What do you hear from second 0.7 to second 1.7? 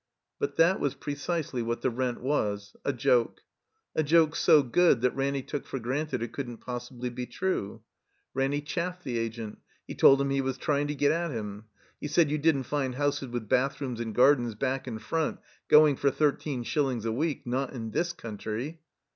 was precisely